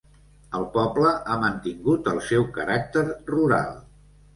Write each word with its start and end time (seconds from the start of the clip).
El 0.59 0.65
poble 0.77 1.11
ha 1.13 1.37
mantingut 1.45 2.13
el 2.15 2.25
seu 2.33 2.51
caràcter 2.59 3.09
rural. 3.33 3.75